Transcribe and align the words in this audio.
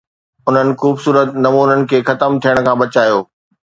انهن 0.47 0.69
خوبصورت 0.81 1.29
نمونن 1.45 1.79
کي 1.91 1.97
ختم 2.09 2.31
ٿيڻ 2.43 2.55
کان 2.65 2.77
بچايو 2.85 3.19